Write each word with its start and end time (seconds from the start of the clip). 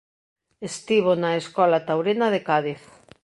Estivo 0.69 1.11
na 1.21 1.31
Escola 1.41 1.79
Taurina 1.87 2.27
de 2.33 2.41
Cádiz. 2.47 2.81